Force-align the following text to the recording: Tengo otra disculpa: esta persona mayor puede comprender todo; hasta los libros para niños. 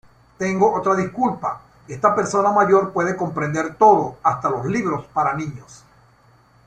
Tengo 0.39 0.73
otra 0.73 0.95
disculpa: 0.95 1.61
esta 1.87 2.15
persona 2.15 2.51
mayor 2.51 2.91
puede 2.91 3.15
comprender 3.15 3.75
todo; 3.75 4.17
hasta 4.23 4.49
los 4.49 4.65
libros 4.65 5.05
para 5.13 5.35
niños. 5.35 5.83